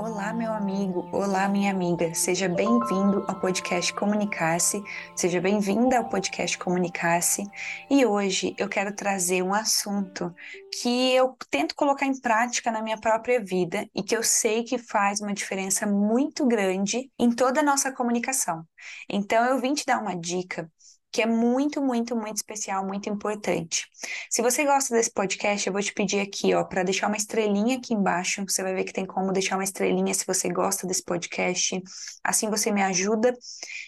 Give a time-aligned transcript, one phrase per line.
[0.00, 4.80] Olá, meu amigo, olá, minha amiga, seja bem-vindo ao podcast Comunicar-se,
[5.16, 7.42] seja bem-vinda ao podcast Comunicar-se.
[7.90, 10.32] E hoje eu quero trazer um assunto
[10.80, 14.78] que eu tento colocar em prática na minha própria vida e que eu sei que
[14.78, 18.64] faz uma diferença muito grande em toda a nossa comunicação.
[19.10, 20.70] Então, eu vim te dar uma dica
[21.10, 23.86] que é muito, muito, muito especial, muito importante.
[24.30, 27.78] Se você gosta desse podcast, eu vou te pedir aqui, ó, para deixar uma estrelinha
[27.78, 28.44] aqui embaixo.
[28.46, 31.80] Você vai ver que tem como deixar uma estrelinha se você gosta desse podcast.
[32.22, 33.32] Assim você me ajuda.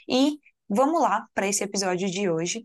[0.09, 2.65] E vamos lá para esse episódio de hoje.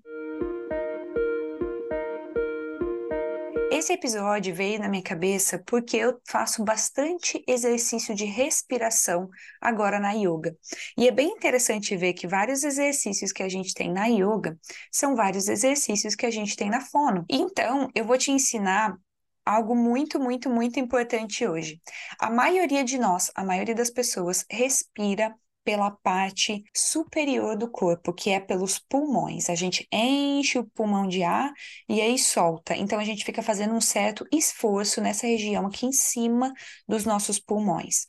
[3.86, 9.30] Esse episódio veio na minha cabeça porque eu faço bastante exercício de respiração
[9.62, 10.58] agora na yoga.
[10.98, 14.58] E é bem interessante ver que vários exercícios que a gente tem na yoga
[14.92, 17.26] são vários exercícios que a gente tem na fono.
[17.30, 18.98] Então, eu vou te ensinar
[19.46, 21.80] algo muito, muito, muito importante hoje.
[22.18, 25.32] A maioria de nós, a maioria das pessoas, respira
[25.66, 29.50] pela parte superior do corpo, que é pelos pulmões.
[29.50, 31.52] A gente enche o pulmão de ar
[31.90, 32.78] e aí solta.
[32.78, 36.54] Então a gente fica fazendo um certo esforço nessa região aqui em cima
[36.88, 38.06] dos nossos pulmões.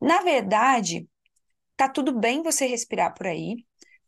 [0.00, 1.08] Na verdade,
[1.76, 3.56] tá tudo bem você respirar por aí,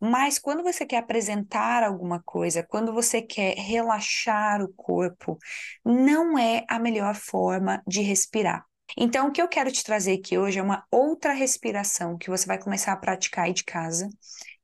[0.01, 5.39] mas quando você quer apresentar alguma coisa, quando você quer relaxar o corpo,
[5.85, 8.67] não é a melhor forma de respirar.
[8.95, 12.47] Então, o que eu quero te trazer aqui hoje é uma outra respiração que você
[12.47, 14.09] vai começar a praticar aí de casa,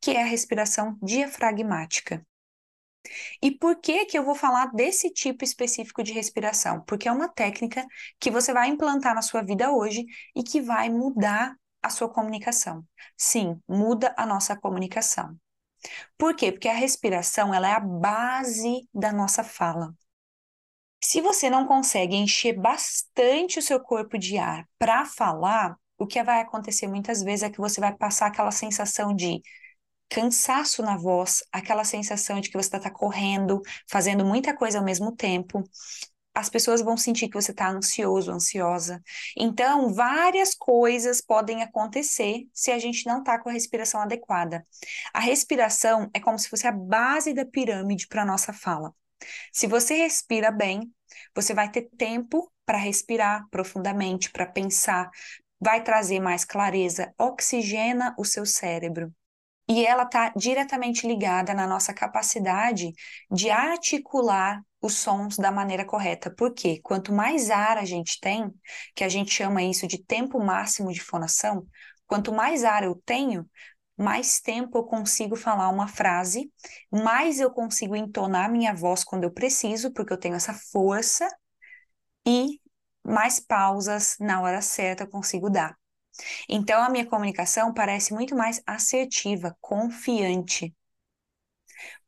[0.01, 2.23] que é a respiração diafragmática.
[3.41, 6.81] E por que que eu vou falar desse tipo específico de respiração?
[6.87, 7.85] Porque é uma técnica
[8.21, 12.85] que você vai implantar na sua vida hoje e que vai mudar a sua comunicação.
[13.17, 15.37] Sim, muda a nossa comunicação.
[16.19, 16.53] Por quê?
[16.53, 19.95] Porque a respiração ela é a base da nossa fala.
[21.05, 26.23] Se você não consegue encher bastante o seu corpo de ar para falar, o que
[26.23, 29.43] vai acontecer muitas vezes é que você vai passar aquela sensação de
[30.09, 33.61] cansaço na voz, aquela sensação de que você está correndo,
[33.91, 35.65] fazendo muita coisa ao mesmo tempo.
[36.35, 39.03] As pessoas vão sentir que você está ansioso, ansiosa.
[39.37, 44.67] Então, várias coisas podem acontecer se a gente não está com a respiração adequada.
[45.13, 48.95] A respiração é como se fosse a base da pirâmide para a nossa fala.
[49.53, 50.93] Se você respira bem,
[51.35, 55.11] você vai ter tempo para respirar profundamente, para pensar,
[55.61, 59.13] vai trazer mais clareza, oxigena o seu cérebro.
[59.69, 62.93] E ela está diretamente ligada na nossa capacidade
[63.31, 66.31] de articular os sons da maneira correta.
[66.31, 66.81] Por quê?
[66.83, 68.53] Quanto mais ar a gente tem,
[68.95, 71.67] que a gente chama isso de tempo máximo de fonação,
[72.07, 73.49] quanto mais ar eu tenho,
[74.03, 76.53] mais tempo eu consigo falar uma frase,
[76.91, 81.29] mais eu consigo entonar minha voz quando eu preciso, porque eu tenho essa força,
[82.27, 82.61] e
[83.05, 85.77] mais pausas na hora certa eu consigo dar.
[86.49, 90.75] Então a minha comunicação parece muito mais assertiva, confiante.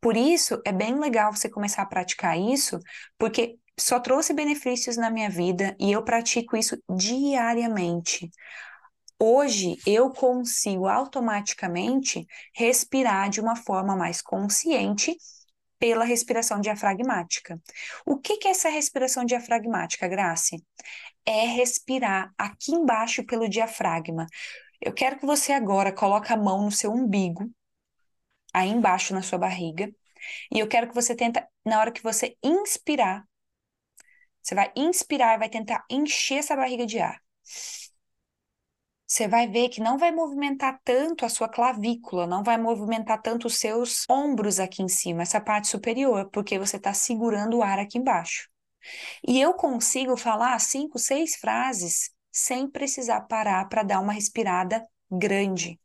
[0.01, 2.79] Por isso é bem legal você começar a praticar isso,
[3.19, 8.31] porque só trouxe benefícios na minha vida e eu pratico isso diariamente.
[9.27, 15.17] Hoje eu consigo automaticamente respirar de uma forma mais consciente
[15.79, 17.59] pela respiração diafragmática.
[18.05, 20.63] O que, que é essa respiração diafragmática, Grace?
[21.25, 24.27] É respirar aqui embaixo pelo diafragma.
[24.79, 27.51] Eu quero que você agora coloque a mão no seu umbigo,
[28.53, 29.91] aí embaixo na sua barriga,
[30.53, 33.25] e eu quero que você tenta, na hora que você inspirar,
[34.43, 37.25] você vai inspirar e vai tentar encher essa barriga de ar
[39.15, 43.47] você vai ver que não vai movimentar tanto a sua clavícula, não vai movimentar tanto
[43.47, 47.79] os seus ombros aqui em cima, essa parte superior, porque você está segurando o ar
[47.79, 48.49] aqui embaixo.
[49.27, 55.79] E eu consigo falar cinco, seis frases sem precisar parar para dar uma respirada grande.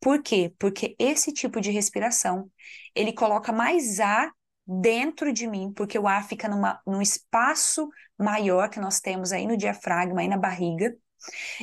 [0.00, 0.54] Por quê?
[0.58, 2.50] Porque esse tipo de respiração,
[2.94, 4.32] ele coloca mais ar
[4.66, 9.46] dentro de mim, porque o ar fica numa, num espaço maior que nós temos aí
[9.46, 10.96] no diafragma, aí na barriga,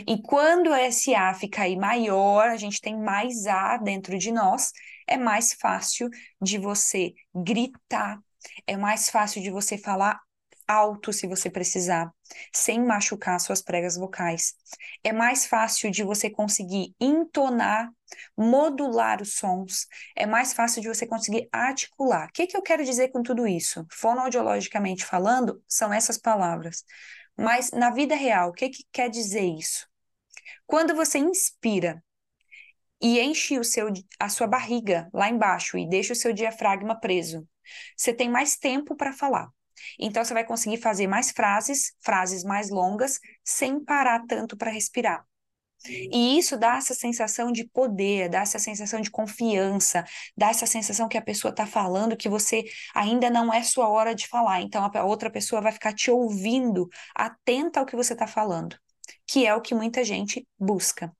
[0.07, 4.71] e quando esse ar fica aí maior, a gente tem mais ar dentro de nós,
[5.07, 6.09] é mais fácil
[6.41, 8.19] de você gritar,
[8.65, 10.19] é mais fácil de você falar
[10.67, 12.13] alto se você precisar,
[12.53, 14.53] sem machucar suas pregas vocais.
[15.03, 17.89] É mais fácil de você conseguir entonar,
[18.37, 22.27] modular os sons, é mais fácil de você conseguir articular.
[22.27, 23.83] O que, que eu quero dizer com tudo isso?
[23.91, 26.83] Fonoaudiologicamente falando, são essas palavras.
[27.39, 29.87] Mas na vida real, o que, que quer dizer isso?
[30.67, 32.03] Quando você inspira
[33.01, 33.87] e enche o seu,
[34.19, 37.47] a sua barriga lá embaixo e deixa o seu diafragma preso,
[37.95, 39.49] você tem mais tempo para falar.
[39.99, 45.25] Então você vai conseguir fazer mais frases, frases mais longas, sem parar tanto para respirar.
[45.87, 50.03] E isso dá essa sensação de poder, dá essa sensação de confiança,
[50.35, 54.13] dá essa sensação que a pessoa está falando que você ainda não é sua hora
[54.13, 54.61] de falar.
[54.61, 58.75] Então a outra pessoa vai ficar te ouvindo, atenta ao que você está falando,
[59.27, 61.11] que é o que muita gente busca.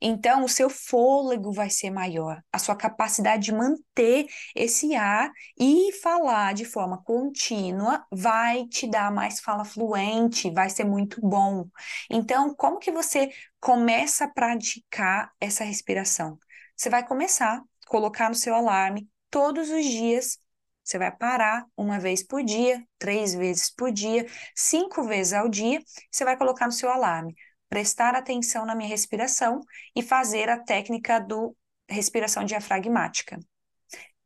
[0.00, 5.92] Então, o seu fôlego vai ser maior, a sua capacidade de manter esse ar e
[6.02, 11.66] falar de forma contínua vai te dar mais fala fluente, vai ser muito bom.
[12.10, 13.30] Então, como que você
[13.60, 16.38] começa a praticar essa respiração?
[16.76, 20.38] Você vai começar a colocar no seu alarme todos os dias.
[20.84, 25.80] Você vai parar uma vez por dia, três vezes por dia, cinco vezes ao dia.
[26.10, 27.34] Você vai colocar no seu alarme
[27.68, 29.60] prestar atenção na minha respiração
[29.94, 31.56] e fazer a técnica do
[31.88, 33.38] respiração diafragmática.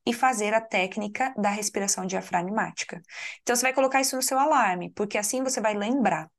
[0.07, 3.03] E fazer a técnica da respiração diafragmática.
[3.43, 6.31] Então, você vai colocar isso no seu alarme, porque assim você vai lembrar.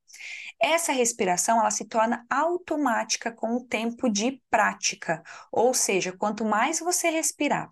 [0.60, 5.24] Essa respiração, ela se torna automática com o tempo de prática.
[5.52, 7.70] Ou seja, quanto mais você respirar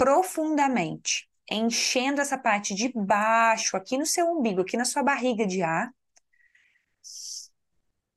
[0.00, 5.62] profundamente, enchendo essa parte de baixo, aqui no seu umbigo, aqui na sua barriga de
[5.62, 5.90] ar,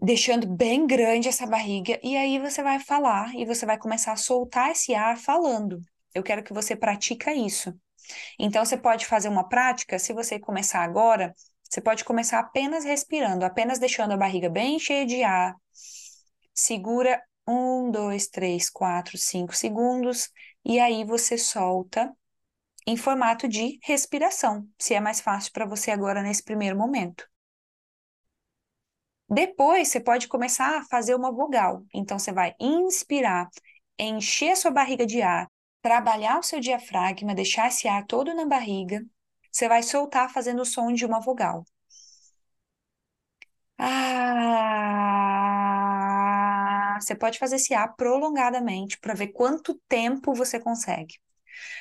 [0.04, 4.18] deixando bem grande essa barriga, e aí você vai falar e você vai começar a
[4.18, 5.80] soltar esse ar falando.
[6.14, 7.74] Eu quero que você pratica isso.
[8.38, 11.34] Então você pode fazer uma prática, se você começar agora,
[11.64, 15.56] você pode começar apenas respirando, apenas deixando a barriga bem cheia de ar.
[16.54, 20.30] Segura um, dois, três, quatro, cinco segundos,
[20.66, 22.14] e aí você solta
[22.86, 27.26] em formato de respiração, se é mais fácil para você agora nesse primeiro momento.
[29.30, 31.84] Depois, você pode começar a fazer uma vogal.
[31.94, 33.50] Então, você vai inspirar,
[34.00, 35.48] encher a sua barriga de ar,
[35.82, 39.02] trabalhar o seu diafragma, deixar esse ar todo na barriga.
[39.52, 41.64] Você vai soltar fazendo o som de uma vogal.
[43.78, 44.18] Ah,
[47.00, 51.16] você pode fazer esse ar prolongadamente para ver quanto tempo você consegue.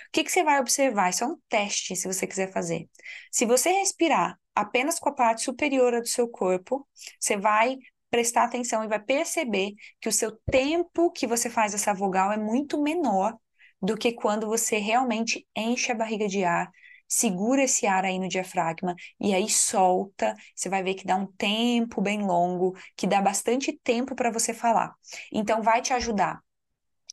[0.09, 1.11] O que, que você vai observar?
[1.11, 2.89] Isso é um teste, se você quiser fazer.
[3.33, 6.87] Se você respirar apenas com a parte superior do seu corpo,
[7.19, 7.79] você vai
[8.11, 12.37] prestar atenção e vai perceber que o seu tempo que você faz essa vogal é
[12.37, 13.37] muito menor
[13.81, 16.71] do que quando você realmente enche a barriga de ar,
[17.09, 20.35] segura esse ar aí no diafragma e aí solta.
[20.55, 24.55] Você vai ver que dá um tempo bem longo, que dá bastante tempo para você
[24.55, 24.95] falar.
[25.33, 26.41] Então, vai te ajudar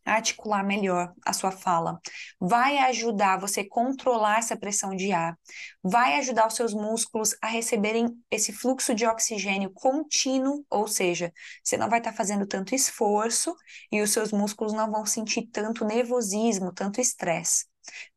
[0.05, 1.99] articular melhor a sua fala,
[2.39, 5.37] vai ajudar você a controlar essa pressão de ar,
[5.83, 11.31] vai ajudar os seus músculos a receberem esse fluxo de oxigênio contínuo, ou seja,
[11.63, 13.55] você não vai estar tá fazendo tanto esforço
[13.91, 17.65] e os seus músculos não vão sentir tanto nervosismo, tanto estresse.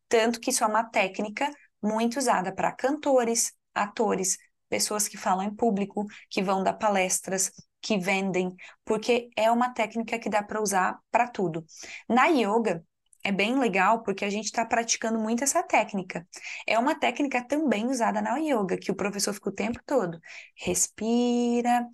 [0.09, 1.51] Tanto que isso é uma técnica
[1.83, 4.37] muito usada para cantores, atores,
[4.69, 7.51] pessoas que falam em público, que vão dar palestras,
[7.83, 11.65] que vendem, porque é uma técnica que dá para usar para tudo.
[12.09, 12.85] Na yoga,
[13.25, 16.27] é bem legal porque a gente está praticando muito essa técnica.
[16.67, 20.21] É uma técnica também usada na yoga, que o professor fica o tempo todo.
[20.57, 21.87] Respira,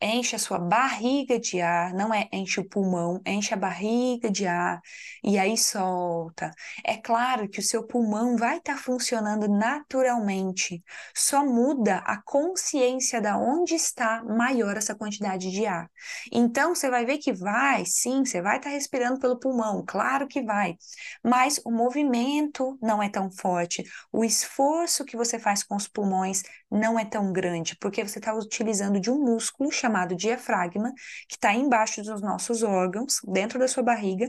[0.00, 4.46] enche a sua barriga de ar, não é enche o pulmão, enche a barriga de
[4.46, 4.80] ar
[5.22, 6.50] e aí solta.
[6.84, 10.82] É claro que o seu pulmão vai estar tá funcionando naturalmente,
[11.14, 15.90] só muda a consciência da onde está maior essa quantidade de ar.
[16.32, 20.26] Então você vai ver que vai, sim, você vai estar tá respirando pelo pulmão, claro
[20.26, 20.76] que vai,
[21.22, 26.42] mas o movimento não é tão forte, o esforço que você faz com os pulmões
[26.70, 30.92] não é tão grande, porque você está utilizando de um músculo chamado diafragma,
[31.28, 34.28] que está embaixo dos nossos órgãos, dentro da sua barriga,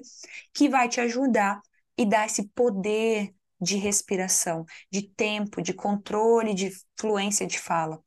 [0.54, 1.62] que vai te ajudar
[1.98, 8.02] e dar esse poder de respiração, de tempo, de controle, de fluência de fala.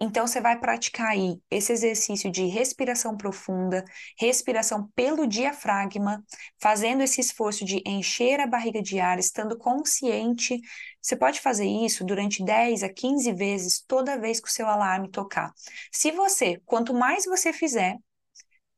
[0.00, 3.84] Então, você vai praticar aí esse exercício de respiração profunda,
[4.16, 6.24] respiração pelo diafragma,
[6.60, 10.60] fazendo esse esforço de encher a barriga de ar, estando consciente.
[11.00, 15.10] Você pode fazer isso durante 10 a 15 vezes, toda vez que o seu alarme
[15.10, 15.52] tocar.
[15.92, 17.96] Se você, quanto mais você fizer,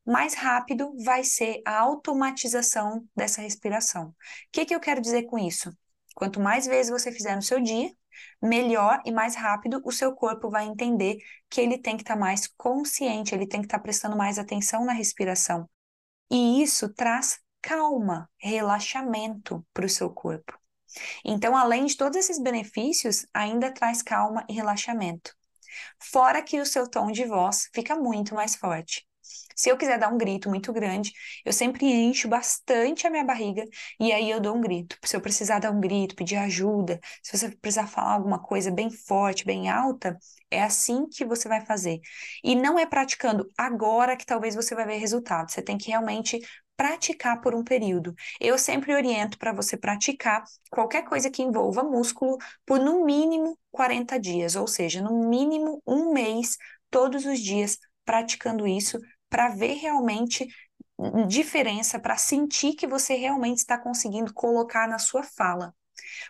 [0.05, 4.07] mais rápido vai ser a automatização dessa respiração.
[4.07, 4.15] O
[4.51, 5.71] que, que eu quero dizer com isso?
[6.15, 7.91] Quanto mais vezes você fizer no seu dia,
[8.41, 11.17] melhor e mais rápido o seu corpo vai entender
[11.49, 14.37] que ele tem que estar tá mais consciente, ele tem que estar tá prestando mais
[14.37, 15.69] atenção na respiração.
[16.29, 20.60] E isso traz calma, relaxamento para o seu corpo.
[21.25, 25.33] Então, além de todos esses benefícios, ainda traz calma e relaxamento.
[25.99, 29.05] Fora que o seu tom de voz fica muito mais forte.
[29.55, 31.13] Se eu quiser dar um grito muito grande,
[31.45, 33.63] eu sempre encho bastante a minha barriga
[33.99, 34.97] e aí eu dou um grito.
[35.05, 38.89] Se eu precisar dar um grito, pedir ajuda, se você precisar falar alguma coisa bem
[38.89, 40.17] forte, bem alta,
[40.49, 41.99] é assim que você vai fazer.
[42.43, 45.51] E não é praticando agora que talvez você vai ver resultado.
[45.51, 46.39] Você tem que realmente
[46.81, 48.15] praticar por um período.
[48.39, 54.19] Eu sempre oriento para você praticar qualquer coisa que envolva músculo por no mínimo 40
[54.19, 56.57] dias, ou seja, no mínimo um mês,
[56.89, 60.47] todos os dias, praticando isso, para ver realmente
[61.27, 65.75] diferença, para sentir que você realmente está conseguindo colocar na sua fala.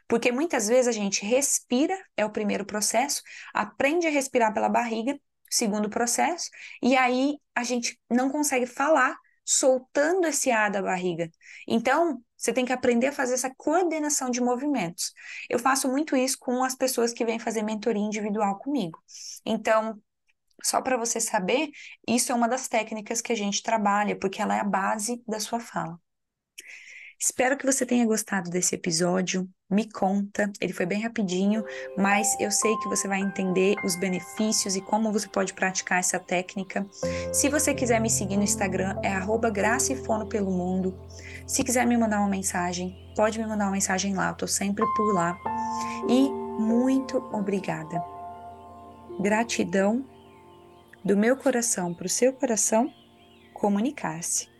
[0.06, 3.22] Porque muitas vezes a gente respira, é o primeiro processo,
[3.54, 5.18] aprende a respirar pela barriga,
[5.50, 6.50] segundo processo,
[6.84, 9.16] e aí a gente não consegue falar
[9.52, 11.30] soltando esse ar da barriga.
[11.68, 15.14] Então, você tem que aprender a fazer essa coordenação de movimentos.
[15.50, 18.98] Eu faço muito isso com as pessoas que vêm fazer mentoria individual comigo.
[19.46, 20.02] Então,
[20.64, 21.70] só para você saber,
[22.08, 25.40] isso é uma das técnicas que a gente trabalha, porque ela é a base da
[25.40, 26.00] sua fala.
[27.24, 29.48] Espero que você tenha gostado desse episódio.
[29.70, 31.64] Me conta, ele foi bem rapidinho,
[31.96, 36.20] mas eu sei que você vai entender os benefícios e como você pode praticar essa
[36.20, 36.84] técnica.
[37.32, 39.14] Se você quiser me seguir no Instagram, é
[39.52, 41.00] gracifono pelo mundo.
[41.46, 44.84] Se quiser me mandar uma mensagem, pode me mandar uma mensagem lá, eu tô sempre
[44.98, 45.38] por lá.
[46.10, 46.28] E
[46.60, 48.04] muito obrigada.
[49.20, 50.04] Gratidão
[51.06, 52.92] do meu coração para o seu coração
[53.54, 54.51] comunicar-se.